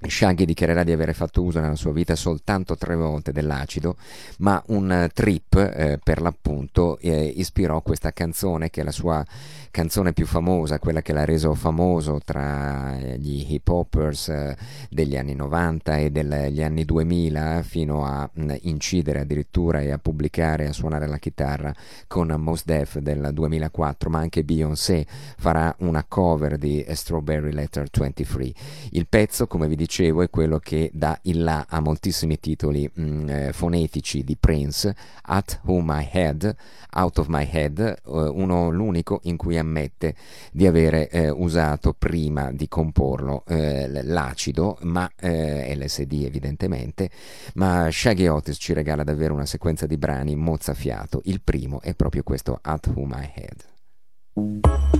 Shaggy 0.06 0.44
dichiarerà 0.44 0.84
di 0.84 0.92
aver 0.92 1.12
fatto 1.12 1.42
uso 1.42 1.60
nella 1.60 1.74
sua 1.74 1.92
vita 1.92 2.14
soltanto 2.14 2.76
tre 2.76 2.94
volte 2.94 3.32
dell'acido, 3.32 3.96
ma 4.38 4.62
un 4.68 5.08
trip 5.12 5.56
eh, 5.56 5.98
per 6.02 6.20
l'appunto 6.20 6.98
eh, 6.98 7.24
ispirò 7.36 7.82
questa 7.82 8.12
canzone 8.12 8.70
che 8.70 8.82
è 8.82 8.84
la 8.84 8.92
sua 8.92 9.24
canzone 9.70 10.12
più 10.12 10.26
famosa, 10.26 10.78
quella 10.78 11.02
che 11.02 11.12
l'ha 11.12 11.24
reso 11.24 11.52
famoso 11.54 12.20
tra 12.24 12.96
gli 13.16 13.52
hip 13.52 13.68
hoppers 13.68 14.28
eh, 14.28 14.56
degli 14.88 15.16
anni 15.16 15.34
90 15.34 15.96
e 15.96 16.10
degli 16.10 16.62
anni 16.62 16.84
2000 16.84 17.62
fino 17.62 18.04
a 18.04 18.28
mh, 18.32 18.54
incidere 18.62 19.20
addirittura 19.20 19.80
e 19.80 19.90
a 19.90 19.98
pubblicare 19.98 20.64
e 20.64 20.68
a 20.68 20.72
suonare 20.72 21.06
la 21.06 21.18
chitarra 21.18 21.74
con 22.06 22.28
Most 22.38 22.64
Def 22.66 22.98
del 22.98 23.30
2004, 23.32 24.10
ma 24.10 24.20
anche 24.20 24.44
Beyoncé 24.44 25.04
farà 25.38 25.74
una 25.80 26.04
cover 26.06 26.56
di 26.56 26.84
Strawberry 26.88 27.52
Letter 27.52 27.88
23. 27.90 28.52
Il 28.90 29.06
pezzo, 29.08 29.46
come 29.46 29.66
vi 29.66 29.74
dicevo, 29.74 29.86
è 29.88 30.30
quello 30.30 30.58
che 30.58 30.90
dà 30.92 31.18
il 31.22 31.42
là 31.42 31.66
a 31.68 31.80
moltissimi 31.80 32.38
titoli 32.38 32.88
mh, 32.92 33.28
eh, 33.28 33.52
fonetici 33.52 34.22
di 34.22 34.36
Prince, 34.36 34.94
At 35.22 35.60
Whom 35.64 35.88
I 35.90 36.08
Had, 36.12 36.54
Out 36.92 37.18
of 37.18 37.26
My 37.28 37.48
Head, 37.50 37.78
eh, 37.78 37.96
uno 38.04 38.70
l'unico 38.70 39.20
in 39.24 39.36
cui 39.36 39.56
ammette 39.56 40.14
di 40.52 40.66
avere 40.66 41.08
eh, 41.08 41.30
usato 41.30 41.94
prima 41.98 42.52
di 42.52 42.68
comporlo 42.68 43.44
eh, 43.46 43.88
l'acido, 44.04 44.78
ma 44.82 45.10
eh, 45.18 45.74
LSD 45.74 46.24
evidentemente, 46.24 47.10
ma 47.54 47.88
Shaggy 47.90 48.26
Otis 48.26 48.56
ci 48.58 48.72
regala 48.72 49.04
davvero 49.04 49.34
una 49.34 49.46
sequenza 49.46 49.86
di 49.86 49.96
brani 49.96 50.36
mozzafiato. 50.36 51.22
Il 51.24 51.40
primo 51.40 51.80
è 51.80 51.94
proprio 51.94 52.22
questo 52.22 52.58
At 52.60 52.88
Whom 52.94 53.16
I 53.16 53.32
Had. 53.34 54.97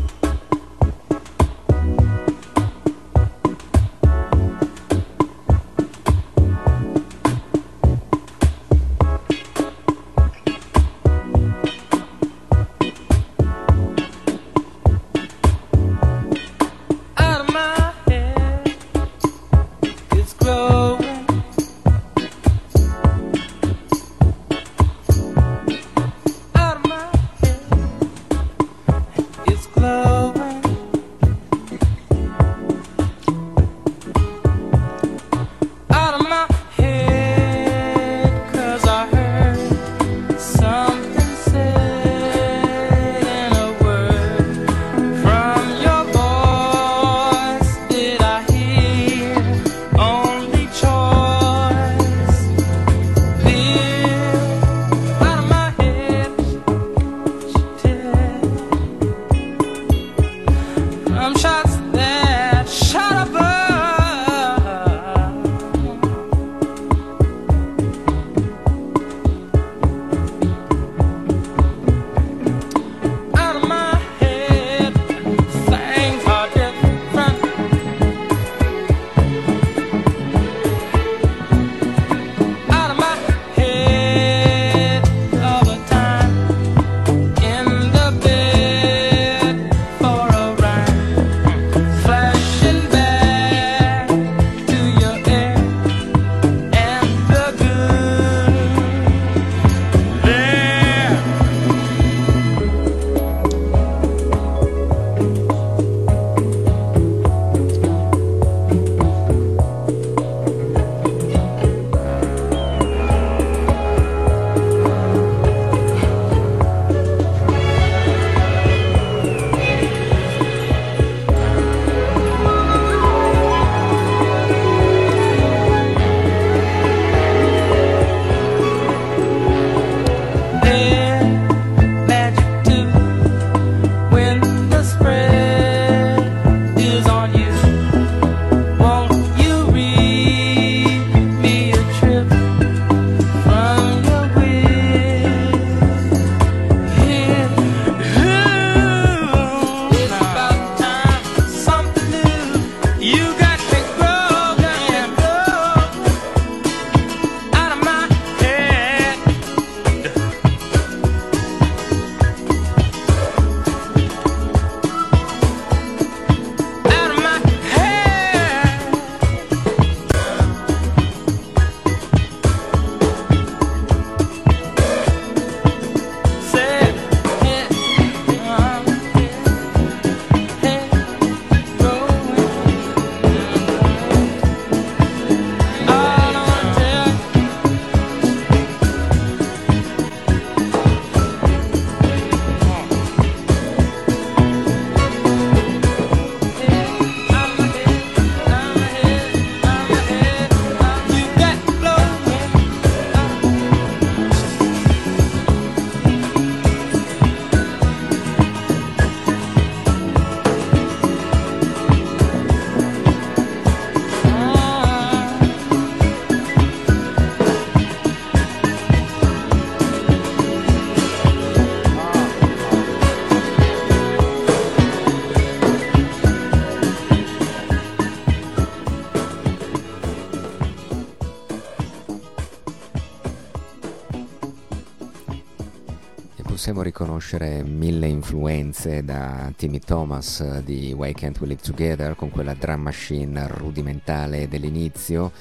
Possiamo 236.79 236.83
riconoscere 236.83 237.63
mille 237.65 238.07
influenze 238.07 239.05
da 239.05 239.51
Timmy 239.57 239.81
Thomas 239.81 240.61
di 240.61 240.95
Why 240.97 241.13
Can't 241.13 241.41
We 241.41 241.49
Live 241.49 241.63
Together 241.63 242.15
con 242.15 242.31
quella 242.31 242.55
drum 242.55 242.83
machine 242.83 243.47
rudimentale 243.49 244.49
dell'inizio 244.49 245.33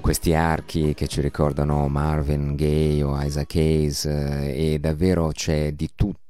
questi 0.00 0.34
archi 0.34 0.94
che 0.94 1.06
ci 1.06 1.20
ricordano 1.20 1.86
Marvin 1.88 2.56
Gaye 2.56 3.02
o 3.04 3.18
Isaac 3.22 3.54
Hayes 3.54 4.04
eh, 4.04 4.72
e 4.74 4.78
davvero 4.80 5.28
c'è 5.28 5.72
di 5.72 5.90
tutto 5.94 6.21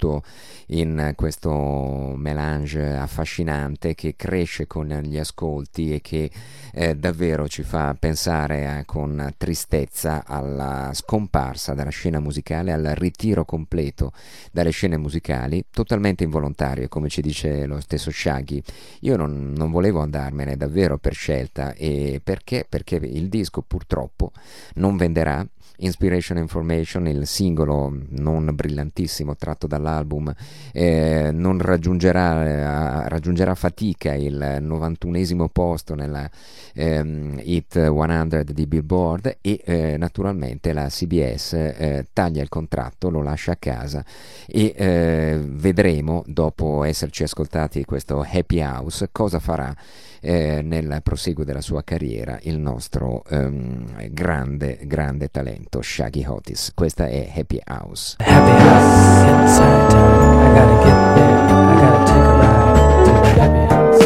in 0.67 1.13
questo 1.17 2.15
melange 2.17 2.97
affascinante 2.97 3.95
che 3.95 4.15
cresce 4.17 4.67
con 4.67 4.87
gli 4.87 5.19
ascolti 5.19 5.95
e 5.95 6.01
che 6.01 6.31
eh, 6.73 6.97
davvero 6.97 7.49
ci 7.49 7.63
fa 7.63 7.95
pensare 7.99 8.79
eh, 8.79 8.85
con 8.85 9.35
tristezza 9.37 10.25
alla 10.27 10.91
scomparsa 10.95 11.75
dalla 11.75 11.91
scena 11.91 12.21
musicale, 12.21 12.73
al 12.73 12.93
ritiro 12.95 13.45
completo 13.45 14.13
dalle 14.51 14.71
scene 14.71 14.97
musicali, 14.97 15.65
totalmente 15.71 16.25
involontario, 16.25 16.89
come 16.89 17.09
ci 17.09 17.21
dice 17.21 17.67
lo 17.67 17.81
stesso 17.81 18.11
Shaggy. 18.11 18.63
Io 19.01 19.17
non, 19.17 19.53
non 19.55 19.71
volevo 19.71 20.01
andarmene 20.01 20.57
davvero 20.57 20.99
per 20.99 21.15
scelta 21.15 21.75
e 21.75 22.21
perché? 22.23 22.67
Perché 22.69 22.97
il 22.97 23.29
disco 23.29 23.63
purtroppo 23.63 24.33
non 24.75 24.97
venderà 24.97 25.47
Inspiration 25.85 26.39
Information, 26.39 27.07
il 27.09 27.27
singolo 27.27 27.93
non 28.11 28.51
brillantissimo 28.55 29.37
tratto 29.37 29.67
dall'album, 29.67 30.33
eh, 30.73 31.31
non 31.33 31.59
raggiungerà, 31.59 33.05
eh, 33.05 33.09
raggiungerà, 33.09 33.55
fatica 33.55 34.15
il 34.15 34.59
91 34.61 35.49
posto 35.49 35.95
nella 35.95 36.29
ehm, 36.75 37.41
Hit 37.43 37.75
100 37.75 38.43
di 38.45 38.67
Billboard 38.67 39.39
e 39.41 39.61
eh, 39.65 39.97
naturalmente 39.97 40.73
la 40.73 40.87
CBS 40.87 41.53
eh, 41.55 42.07
taglia 42.13 42.43
il 42.43 42.49
contratto, 42.49 43.11
lo 43.11 43.23
lascia 43.23 43.53
a 43.53 43.57
casa 43.57 44.05
e 44.47 44.75
eh, 44.77 45.41
vedremo 45.43 46.23
dopo 46.27 46.85
esserci 46.85 47.25
ascoltati 47.25 47.85
questo 47.85 48.25
Happy 48.29 48.61
House 48.61 49.09
cosa 49.11 49.39
farà 49.39 49.75
eh, 50.21 50.63
nel 50.63 51.01
proseguo 51.03 51.45
della 51.45 51.61
sua 51.61 51.83
carriera 51.83 52.39
il 52.43 52.59
nostro 52.59 53.25
ehm, 53.29 54.09
grande, 54.13 54.79
grande 54.85 55.29
talento 55.29 55.72
Shaggy 55.81 56.27
Otis. 56.27 56.73
Questa 56.75 57.07
è 57.07 57.31
Happy 57.35 57.61
House. 57.65 58.17
Happy 58.19 58.51
House, 58.51 59.25
inside 59.31 59.95
I 59.95 60.53
gotta 60.53 60.77
get 60.85 60.99
there, 61.15 61.39
I 61.49 61.75
gotta 61.81 62.05
take 62.05 62.27
a 62.27 62.33
ride 62.37 63.05
to 63.05 63.13
the 63.13 63.23
Happy 63.41 63.65
House. 63.73 64.03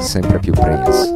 Sempre 0.00 0.38
più 0.38 0.52
Prince. 0.52 1.15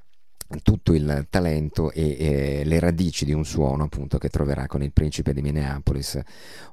tutto 0.61 0.93
il 0.93 1.27
talento 1.29 1.91
e, 1.91 2.17
e, 2.19 2.61
le 2.65 2.79
radici 2.79 3.25
di 3.25 3.33
un 3.33 3.45
suono 3.45 3.83
appunto 3.83 4.17
che 4.17 4.29
troverà 4.29 4.67
con 4.67 4.83
il 4.83 4.91
principe 4.91 5.33
di 5.33 5.41
Minneapolis 5.41 6.19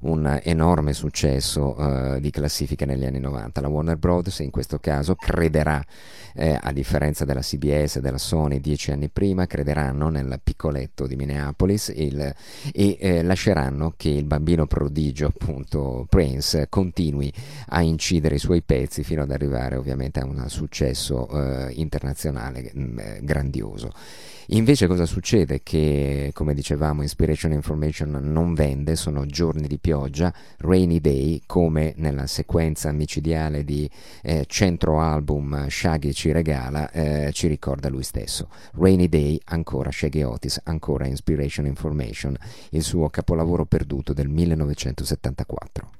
un 0.00 0.40
enorme 0.42 0.92
successo 0.92 1.78
uh, 1.78 2.20
di 2.20 2.30
classifica 2.30 2.84
negli 2.84 3.04
anni 3.04 3.20
90 3.20 3.60
la 3.60 3.68
Warner 3.68 3.96
Bros 3.96 4.38
in 4.40 4.50
questo 4.50 4.78
caso 4.78 5.14
crederà 5.14 5.84
eh, 6.34 6.58
a 6.60 6.72
differenza 6.72 7.24
della 7.24 7.40
CBS 7.40 7.96
e 7.96 8.00
della 8.00 8.18
Sony 8.18 8.60
dieci 8.60 8.90
anni 8.90 9.08
prima 9.08 9.46
crederanno 9.46 10.08
nel 10.08 10.40
piccoletto 10.42 11.06
di 11.06 11.16
Minneapolis 11.16 11.92
il, 11.94 12.34
e 12.72 12.96
eh, 13.00 13.22
lasceranno 13.22 13.94
che 13.96 14.08
il 14.08 14.24
bambino 14.24 14.66
prodigio 14.66 15.26
appunto 15.26 16.06
Prince 16.08 16.68
continui 16.68 17.32
a 17.68 17.82
incidere 17.82 18.36
i 18.36 18.38
suoi 18.38 18.62
pezzi 18.62 19.02
fino 19.04 19.22
ad 19.22 19.30
arrivare 19.30 19.76
ovviamente 19.76 20.20
a 20.20 20.24
un 20.24 20.44
successo 20.48 21.28
eh, 21.28 21.72
internazionale 21.74 22.70
mh, 22.72 22.80
mm, 22.80 22.98
grandioso 23.20 23.67
noioso. 23.68 23.92
Invece 24.52 24.86
cosa 24.86 25.04
succede? 25.04 25.60
Che, 25.62 26.30
come 26.32 26.54
dicevamo, 26.54 27.02
Inspiration 27.02 27.52
Information 27.52 28.18
non 28.22 28.54
vende, 28.54 28.96
sono 28.96 29.26
giorni 29.26 29.66
di 29.66 29.78
pioggia, 29.78 30.32
rainy 30.58 31.00
day, 31.00 31.42
come 31.44 31.92
nella 31.96 32.26
sequenza 32.26 32.90
micidiale 32.90 33.62
di 33.62 33.88
eh, 34.22 34.46
centro 34.48 35.00
album 35.00 35.68
Shaggy 35.68 36.12
ci 36.12 36.32
regala, 36.32 36.90
eh, 36.90 37.30
ci 37.32 37.46
ricorda 37.46 37.90
lui 37.90 38.02
stesso. 38.02 38.48
Rainy 38.72 39.08
day, 39.08 39.38
ancora 39.46 39.90
Shaggy 39.90 40.22
Otis, 40.22 40.60
ancora 40.64 41.06
Inspiration 41.06 41.66
Information, 41.66 42.34
il 42.70 42.82
suo 42.82 43.10
capolavoro 43.10 43.66
perduto 43.66 44.14
del 44.14 44.28
1974. 44.28 45.97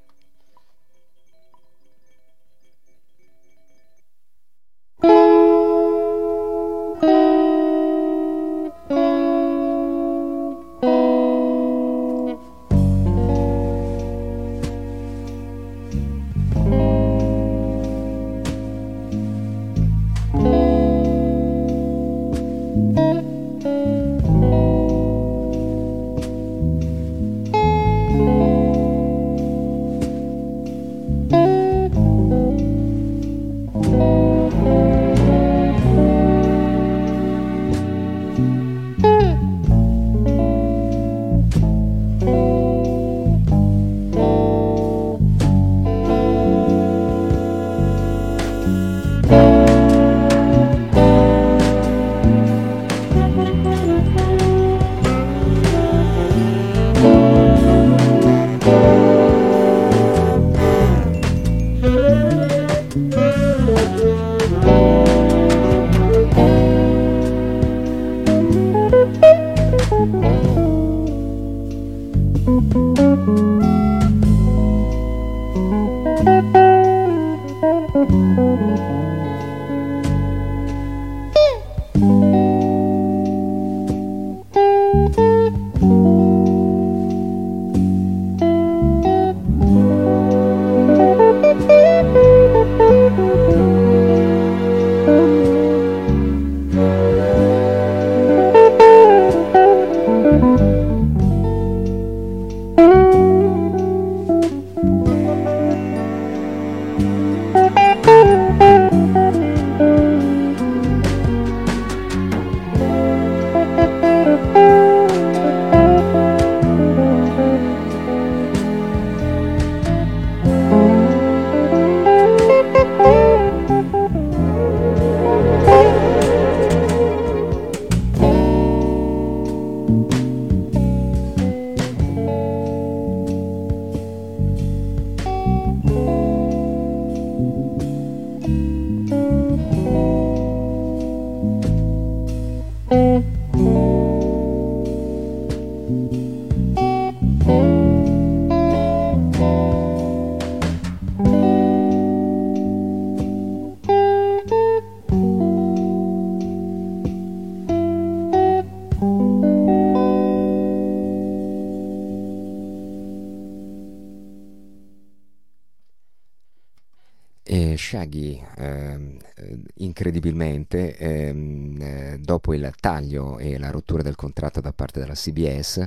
Shaggy 168.08 168.42
ehm, 168.56 169.16
eh, 169.36 169.58
incredibilmente 169.76 170.96
ehm, 170.96 171.76
eh, 171.80 172.18
dopo 172.20 172.54
il 172.54 172.72
taglio 172.80 173.38
e 173.38 173.58
la 173.58 173.70
rottura 173.70 174.02
del 174.02 174.16
contratto 174.16 174.60
da 174.60 174.72
parte 174.72 174.98
della 174.98 175.12
CBS 175.12 175.84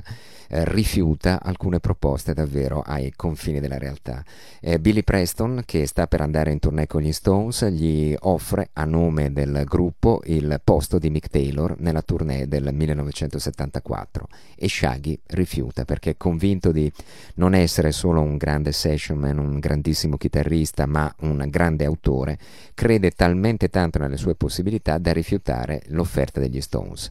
eh, 0.48 0.64
rifiuta 0.66 1.42
alcune 1.42 1.80
proposte 1.80 2.32
davvero 2.32 2.80
ai 2.80 3.12
confini 3.16 3.60
della 3.60 3.78
realtà. 3.78 4.24
Eh, 4.60 4.78
Billy 4.78 5.02
Preston 5.02 5.62
che 5.66 5.86
sta 5.86 6.06
per 6.06 6.20
andare 6.20 6.52
in 6.52 6.60
tournée 6.60 6.86
con 6.86 7.02
gli 7.02 7.12
Stones 7.12 7.68
gli 7.68 8.14
offre 8.20 8.70
a 8.74 8.84
nome 8.84 9.32
del 9.32 9.64
gruppo 9.66 10.20
il 10.26 10.60
posto 10.62 10.98
di 10.98 11.10
Mick 11.10 11.28
Taylor 11.28 11.74
nella 11.80 12.02
tournée 12.02 12.46
del 12.46 12.72
1974 12.72 14.28
e 14.56 14.68
Shaggy 14.68 15.18
rifiuta 15.28 15.84
perché 15.84 16.10
è 16.10 16.16
convinto 16.16 16.70
di 16.70 16.90
non 17.34 17.54
essere 17.54 17.90
solo 17.90 18.20
un 18.20 18.36
grande 18.36 18.72
session 18.72 19.18
man, 19.18 19.38
un 19.38 19.58
grandissimo 19.58 20.16
chitarrista 20.16 20.86
ma 20.86 21.12
un 21.20 21.46
grande 21.48 21.84
autore, 21.84 22.10
crede 22.74 23.10
talmente 23.10 23.68
tanto 23.68 23.98
nelle 23.98 24.16
sue 24.16 24.34
possibilità 24.34 24.98
da 24.98 25.12
rifiutare 25.12 25.82
l'offerta 25.88 26.40
degli 26.40 26.60
Stones. 26.60 27.10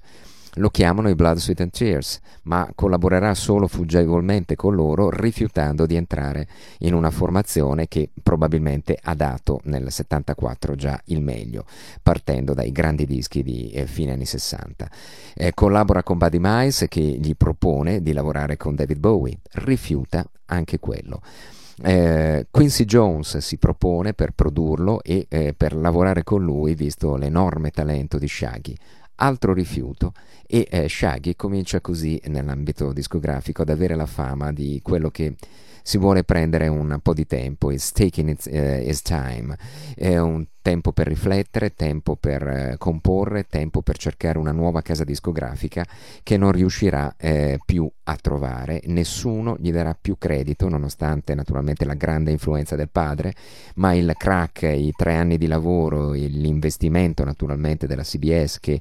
Lo 0.56 0.70
chiamano 0.70 1.08
i 1.08 1.16
Blood, 1.16 1.38
Sweat 1.38 1.62
and 1.62 1.72
Tears, 1.72 2.20
ma 2.44 2.70
collaborerà 2.76 3.34
solo 3.34 3.68
fuggevolmente 3.68 4.58
con 4.58 4.76
loro, 4.76 5.10
rifiutando 5.10 5.86
di 5.86 5.96
entrare 5.96 6.46
in 6.80 6.94
una 6.94 7.10
formazione 7.10 7.88
che 7.88 8.10
probabilmente 8.22 8.98
ha 9.02 9.16
dato 9.16 9.62
nel 9.64 9.90
74 9.90 10.76
già 10.76 11.00
il 11.06 11.22
meglio, 11.22 11.64
partendo 12.04 12.54
dai 12.54 12.74
grandi 12.74 13.06
dischi 13.06 13.44
di 13.44 13.72
eh, 13.72 13.86
fine 13.86 14.12
anni 14.12 14.26
60. 14.26 14.90
Eh, 15.36 15.54
collabora 15.54 16.04
con 16.04 16.18
Buddy 16.18 16.40
Miles 16.42 16.86
che 16.90 17.02
gli 17.02 17.34
propone 17.38 18.02
di 18.02 18.12
lavorare 18.12 18.58
con 18.58 18.76
David 18.76 19.00
Bowie, 19.00 19.38
rifiuta 19.54 20.26
anche 20.48 20.80
quello. 20.80 21.22
Eh, 21.84 22.48
Quincy 22.52 22.86
Jones 22.86 23.38
si 23.38 23.58
propone 23.58 24.14
per 24.14 24.32
produrlo 24.32 25.02
e 25.02 25.26
eh, 25.30 25.54
per 25.56 25.76
lavorare 25.76 26.24
con 26.24 26.44
lui, 26.44 26.76
visto 26.76 27.16
l'enorme 27.16 27.72
talento 27.72 28.18
di 28.18 28.28
Shaggy. 28.28 28.76
Altro 29.16 29.54
rifiuto 29.54 30.14
e 30.48 30.68
eh, 30.70 30.90
Shaggy 30.90 31.36
comincia 31.36 31.80
così 31.82 32.20
nell'ambito 32.26 32.92
discografico 32.92 33.62
ad 33.62 33.70
avere 33.70 33.96
la 33.96 34.06
fama 34.08 34.52
di 34.52 34.80
quello 34.84 35.10
che 35.10 35.36
si 35.84 35.98
vuole 35.98 36.24
prendere 36.24 36.68
un 36.68 37.00
po' 37.02 37.14
di 37.14 37.26
tempo, 37.26 37.72
it's 37.72 37.92
taking 37.92 38.30
its, 38.30 38.46
uh, 38.46 38.88
its 38.88 39.02
time, 39.02 39.56
è 39.96 40.18
un 40.18 40.46
tempo 40.62 40.92
per 40.92 41.08
riflettere, 41.08 41.74
tempo 41.74 42.16
per 42.16 42.48
eh, 42.48 42.76
comporre, 42.78 43.48
tempo 43.48 43.82
per 43.82 43.98
cercare 43.98 44.38
una 44.38 44.52
nuova 44.52 44.82
casa 44.82 45.04
discografica 45.04 45.86
che 46.24 46.38
non 46.38 46.52
riuscirà 46.52 47.16
eh, 47.18 47.60
più 47.66 47.90
a 48.04 48.16
trovare, 48.16 48.82
nessuno 48.86 49.58
gli 49.60 49.72
darà 49.72 49.98
più 50.00 50.18
credito 50.18 50.70
nonostante 50.70 51.34
naturalmente 51.34 51.86
la 51.86 51.96
grande 51.96 52.32
influenza 52.32 52.76
del 52.76 52.90
padre, 52.90 53.34
ma 53.76 53.94
il 53.94 54.14
crack, 54.16 54.64
i 54.64 54.94
tre 54.96 55.16
anni 55.16 55.38
di 55.38 55.48
lavoro, 55.48 56.12
l'investimento 56.12 57.24
naturalmente 57.24 57.88
della 57.88 58.04
CBS 58.04 58.60
che 58.60 58.80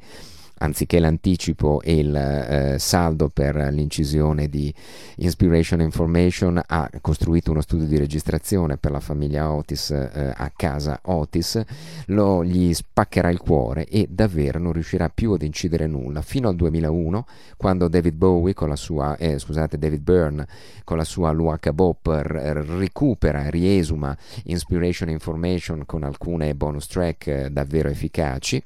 anziché 0.63 0.99
l'anticipo 0.99 1.81
e 1.83 1.99
il 1.99 2.15
eh, 2.15 2.79
saldo 2.79 3.29
per 3.29 3.57
l'incisione 3.73 4.49
di 4.49 4.73
Inspiration 5.17 5.81
Information, 5.81 6.61
ha 6.65 6.91
costruito 7.01 7.51
uno 7.51 7.61
studio 7.61 7.87
di 7.87 7.97
registrazione 7.99 8.77
per 8.77 8.91
la 8.91 9.01
famiglia 9.01 9.53
Otis 9.53 9.91
eh, 9.91 10.33
a 10.35 10.51
casa 10.55 11.01
Otis, 11.05 11.63
lo, 12.07 12.45
gli 12.45 12.73
spaccherà 12.75 13.31
il 13.31 13.39
cuore 13.39 13.87
e 13.87 14.07
davvero 14.11 14.59
non 14.59 14.73
riuscirà 14.73 15.09
più 15.09 15.33
ad 15.33 15.43
incidere 15.43 15.87
nulla. 15.87 16.23
Fino 16.23 16.49
al 16.49 16.57
2001 16.57 17.27
quando 17.57 17.89
David 17.89 18.15
Bowie 18.15 18.55
con 18.55 18.69
la 18.69 18.77
sua, 18.77 19.17
eh, 19.17 19.39
scusate, 19.39 19.79
David 19.79 20.03
Byrne 20.03 20.47
con 20.85 20.97
la 20.97 21.05
sua 21.05 21.31
Luaca 21.31 21.73
Bop 21.73 22.07
r- 22.07 22.65
recupera, 22.79 23.49
riesuma 23.49 24.17
Inspiration 24.45 25.09
Information 25.09 25.85
con 25.87 26.03
alcune 26.03 26.55
bonus 26.55 26.87
track 26.87 27.27
eh, 27.27 27.51
davvero 27.51 27.89
efficaci 27.89 28.63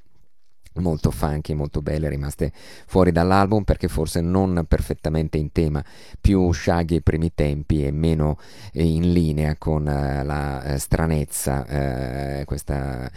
molto 0.77 1.11
funky, 1.11 1.55
molto 1.55 1.83
belle, 1.83 2.09
rimaste 2.09 2.53
fuori 2.87 3.13
dall'album 3.13 3.63
perché 3.63 3.89
forse 3.89 4.21
non 4.21 4.65
perfettamente 4.67 5.39
in 5.39 5.53
tema, 5.53 5.85
più 6.21 6.53
shaggy 6.53 6.97
ai 6.97 7.03
primi 7.03 7.33
tempi 7.35 7.85
e 7.85 7.91
meno 7.91 8.39
eh, 8.73 8.85
in 8.85 9.13
linea 9.13 9.57
con 9.57 9.83
uh, 9.83 10.25
la 10.25 10.63
uh, 10.65 10.77
stranezza, 10.77 12.41
uh, 12.41 12.45
questa 12.45 13.11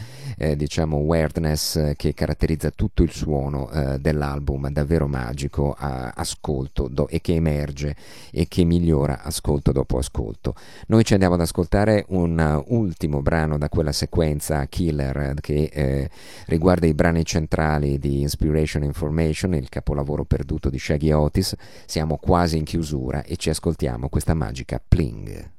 diciamo 0.56 0.98
weirdness 0.98 1.94
che 1.96 2.14
caratterizza 2.14 2.70
tutto 2.70 3.02
il 3.02 3.12
suono 3.12 3.70
dell'album, 4.00 4.70
davvero 4.70 5.08
magico, 5.08 5.76
ascolto 5.78 6.88
do- 6.88 7.08
e 7.08 7.22
che 7.22 7.34
emerge 7.34 7.96
e 8.32 8.48
che 8.48 8.64
migliora 8.64 9.24
ascolto 9.24 9.72
dopo 9.72 9.98
ascolto. 9.98 10.54
Noi 10.88 11.04
ci 11.04 11.14
andiamo 11.14 11.36
ad 11.36 11.42
ascoltare 11.42 12.06
un 12.10 12.64
ultimo 12.68 13.22
brano 13.22 13.58
da 13.58 13.70
quella 13.70 13.92
sequenza 13.92 14.66
Killer 14.68 15.34
che 15.42 16.10
riguarda 16.46 16.86
i 16.86 16.94
brani 16.94 17.26
centrali 17.26 17.47
centrali 17.48 17.98
di 17.98 18.20
Inspiration 18.20 18.84
Information, 18.84 19.54
il 19.54 19.70
capolavoro 19.70 20.26
perduto 20.26 20.70
di 20.70 20.78
Shaggy 20.78 21.12
Otis, 21.12 21.56
siamo 21.86 22.18
quasi 22.18 22.58
in 22.58 22.66
chiusura 22.66 23.24
e 23.24 23.38
ci 23.38 23.50
ascoltiamo 23.50 24.10
questa 24.10 24.34
magica 24.34 24.82
Pling. 24.86 25.57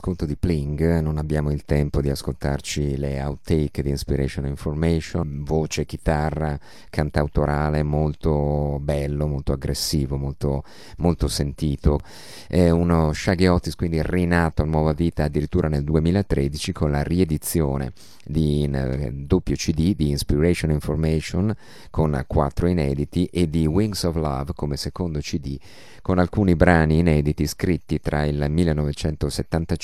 Con 0.00 0.14
l'ascolto 0.14 0.24
di 0.24 0.36
Pling 0.36 1.00
non 1.00 1.18
abbiamo 1.18 1.50
il 1.50 1.64
tempo 1.64 2.00
di 2.00 2.08
ascoltarci 2.08 2.96
le 2.96 3.20
outtake 3.20 3.82
di 3.82 3.90
Inspiration 3.90 4.46
Information, 4.46 5.42
voce, 5.44 5.84
chitarra, 5.84 6.58
cantautorale 6.90 7.82
molto 7.82 8.78
bello, 8.80 9.26
molto 9.26 9.52
aggressivo, 9.52 10.16
molto, 10.16 10.64
molto 10.98 11.28
sentito. 11.28 12.00
È 12.48 12.70
uno 12.70 13.12
Shaggy 13.12 13.46
Otis 13.46 13.76
quindi 13.76 14.00
rinato 14.02 14.62
a 14.62 14.66
nuova 14.66 14.92
vita 14.92 15.24
addirittura 15.24 15.68
nel 15.68 15.84
2013 15.84 16.72
con 16.72 16.90
la 16.90 17.02
riedizione 17.02 17.92
di 18.24 18.68
eh, 18.72 19.12
doppio 19.12 19.54
CD 19.54 19.94
di 19.94 20.10
Inspiration 20.10 20.70
Information 20.70 21.54
con 21.90 22.24
quattro 22.26 22.66
inediti 22.66 23.26
e 23.26 23.50
di 23.50 23.66
Wings 23.66 24.02
of 24.04 24.16
Love 24.16 24.52
come 24.54 24.76
secondo 24.76 25.18
CD 25.18 25.58
con 26.00 26.18
alcuni 26.18 26.54
brani 26.54 26.98
inediti 26.98 27.46
scritti 27.46 27.98
tra 27.98 28.24
il 28.24 28.44
1975 28.46 29.76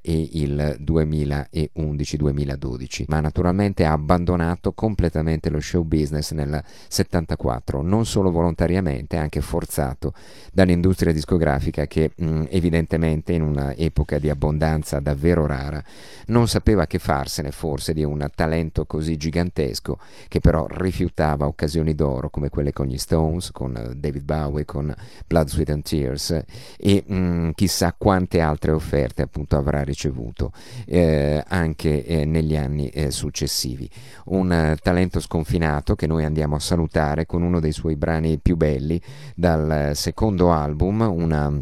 e 0.00 0.28
il 0.32 0.78
2011-2012, 0.80 3.04
ma 3.08 3.20
naturalmente 3.20 3.84
ha 3.84 3.92
abbandonato 3.92 4.72
completamente 4.72 5.50
lo 5.50 5.60
show 5.60 5.82
business 5.82 6.32
nel 6.32 6.62
74, 6.88 7.82
non 7.82 8.06
solo 8.06 8.30
volontariamente, 8.30 9.16
anche 9.16 9.40
forzato 9.40 10.12
dall'industria 10.52 11.12
discografica 11.12 11.86
che 11.86 12.12
mh, 12.14 12.44
evidentemente 12.48 13.32
in 13.32 13.42
un'epoca 13.42 14.18
di 14.18 14.30
abbondanza 14.30 15.00
davvero 15.00 15.46
rara 15.46 15.82
non 16.26 16.48
sapeva 16.48 16.86
che 16.86 16.98
farsene 16.98 17.50
forse 17.50 17.92
di 17.92 18.04
un 18.04 18.26
talento 18.34 18.86
così 18.86 19.16
gigantesco 19.16 19.98
che 20.28 20.40
però 20.40 20.66
rifiutava 20.68 21.46
occasioni 21.46 21.94
d'oro 21.94 22.30
come 22.30 22.48
quelle 22.48 22.72
con 22.72 22.86
gli 22.86 22.98
Stones, 22.98 23.50
con 23.50 23.92
David 23.96 24.22
Bowie, 24.22 24.64
con 24.64 24.94
Blood 25.26 25.48
Sweat 25.48 25.70
and 25.70 25.82
Tears 25.82 26.44
e 26.76 27.04
mh, 27.06 27.14
mm, 27.14 27.50
chissà 27.54 27.94
quante 27.96 28.40
altre 28.40 28.70
offerte 28.70 29.22
appunto 29.34 29.56
avrà 29.56 29.82
ricevuto 29.82 30.52
eh, 30.86 31.42
anche 31.48 32.06
eh, 32.06 32.24
negli 32.24 32.54
anni 32.54 32.88
eh, 32.90 33.10
successivi. 33.10 33.90
Un 34.26 34.52
eh, 34.52 34.76
talento 34.80 35.18
sconfinato 35.18 35.96
che 35.96 36.06
noi 36.06 36.24
andiamo 36.24 36.54
a 36.54 36.60
salutare 36.60 37.26
con 37.26 37.42
uno 37.42 37.58
dei 37.58 37.72
suoi 37.72 37.96
brani 37.96 38.38
più 38.38 38.56
belli 38.56 39.00
dal 39.34 39.90
secondo 39.94 40.52
album, 40.52 41.00
una 41.00 41.52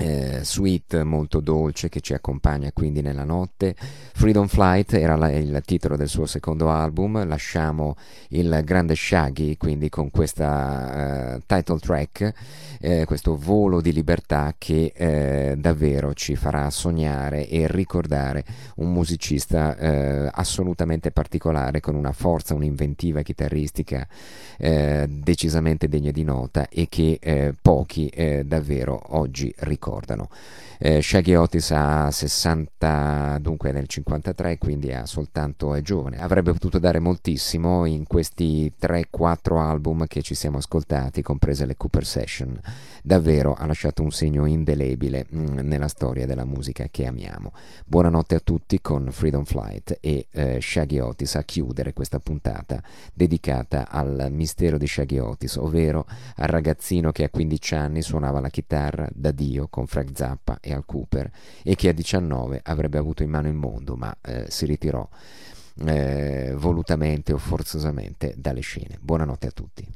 eh, 0.00 0.40
suite 0.44 1.04
molto 1.04 1.40
dolce 1.40 1.88
che 1.88 2.00
ci 2.00 2.14
accompagna 2.14 2.70
quindi 2.72 3.02
nella 3.02 3.24
notte. 3.24 3.74
Freedom 3.76 4.46
Flight 4.46 4.94
era 4.94 5.16
la, 5.16 5.30
il 5.30 5.60
titolo 5.64 5.96
del 5.96 6.08
suo 6.08 6.26
secondo 6.26 6.70
album, 6.70 7.26
lasciamo 7.26 7.96
il 8.28 8.62
grande 8.64 8.94
Shaggy 8.94 9.56
quindi 9.56 9.88
con 9.88 10.10
questa 10.10 11.36
uh, 11.36 11.42
title 11.46 11.78
track, 11.78 12.32
eh, 12.80 13.04
questo 13.04 13.36
volo 13.36 13.80
di 13.80 13.92
libertà 13.92 14.54
che 14.56 14.92
eh, 14.94 15.54
davvero 15.58 16.14
ci 16.14 16.34
farà 16.34 16.70
sognare 16.70 17.46
e 17.46 17.66
ricordare 17.68 18.44
un 18.76 18.92
musicista 18.92 19.76
eh, 19.76 20.30
assolutamente 20.32 21.10
particolare 21.10 21.80
con 21.80 21.94
una 21.94 22.12
forza, 22.12 22.54
un'inventiva 22.54 23.22
chitarristica 23.22 24.08
eh, 24.56 25.06
decisamente 25.08 25.88
degna 25.88 26.10
di 26.10 26.24
nota 26.24 26.68
e 26.68 26.86
che 26.88 27.18
pochi 27.60 28.10
davvero 28.44 29.00
oggi 29.08 29.52
ricordano. 29.58 30.28
Eh, 30.82 31.02
Shaggy 31.02 31.34
Otis 31.34 31.72
ha 31.72 32.10
60, 32.10 33.36
dunque 33.42 33.70
nel 33.70 33.86
53, 33.86 34.56
quindi 34.56 34.90
ha 34.94 35.04
soltanto 35.04 35.74
è 35.74 35.82
giovane. 35.82 36.18
Avrebbe 36.18 36.52
potuto 36.52 36.78
dare 36.78 37.00
moltissimo 37.00 37.84
in 37.84 38.06
questi 38.06 38.72
3-4 38.80 39.58
album 39.58 40.06
che 40.06 40.22
ci 40.22 40.34
siamo 40.34 40.56
ascoltati, 40.56 41.20
comprese 41.20 41.66
le 41.66 41.76
Cooper 41.76 42.06
Session. 42.06 42.58
Davvero 43.02 43.54
ha 43.54 43.64
lasciato 43.64 44.02
un 44.02 44.10
segno 44.10 44.44
indelebile 44.44 45.26
mm, 45.34 45.58
nella 45.60 45.88
storia 45.88 46.26
della 46.26 46.44
musica 46.44 46.86
che 46.90 47.06
amiamo. 47.06 47.52
Buonanotte 47.86 48.34
a 48.34 48.40
tutti 48.40 48.80
con 48.80 49.10
Freedom 49.10 49.44
Flight 49.44 49.98
e 50.00 50.26
eh, 50.30 50.60
Shaggy 50.60 50.98
Otis 50.98 51.34
a 51.36 51.42
chiudere 51.42 51.94
questa 51.94 52.18
puntata 52.18 52.82
dedicata 53.14 53.88
al 53.88 54.28
mistero 54.30 54.76
di 54.76 54.86
Shaggy 54.86 55.18
Otis, 55.18 55.56
ovvero 55.56 56.06
al 56.36 56.48
ragazzino 56.48 57.10
che 57.10 57.24
a 57.24 57.30
15 57.30 57.74
anni 57.74 58.02
suonava 58.02 58.40
la 58.40 58.50
chitarra 58.50 59.08
da 59.12 59.30
Dio 59.30 59.68
con 59.68 59.86
Frank 59.86 60.10
Zappa 60.14 60.58
e 60.60 60.74
Al 60.74 60.84
Cooper 60.84 61.30
e 61.62 61.74
che 61.76 61.88
a 61.88 61.92
19 61.92 62.60
avrebbe 62.62 62.98
avuto 62.98 63.22
in 63.22 63.30
mano 63.30 63.48
il 63.48 63.54
mondo 63.54 63.96
ma 63.96 64.14
eh, 64.20 64.44
si 64.48 64.66
ritirò 64.66 65.08
eh, 65.86 66.54
volutamente 66.56 67.32
o 67.32 67.38
forzosamente 67.38 68.34
dalle 68.36 68.60
scene. 68.60 68.98
Buonanotte 69.00 69.46
a 69.46 69.52
tutti. 69.52 69.86